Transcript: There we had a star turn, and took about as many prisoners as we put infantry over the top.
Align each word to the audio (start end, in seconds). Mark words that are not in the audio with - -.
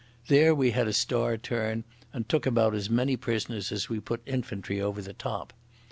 There 0.29 0.55
we 0.55 0.71
had 0.71 0.87
a 0.87 0.93
star 0.93 1.37
turn, 1.37 1.83
and 2.11 2.27
took 2.27 2.47
about 2.47 2.73
as 2.73 2.89
many 2.89 3.15
prisoners 3.15 3.71
as 3.71 3.87
we 3.87 3.99
put 3.99 4.23
infantry 4.25 4.81
over 4.81 4.99
the 4.99 5.13
top. 5.13 5.53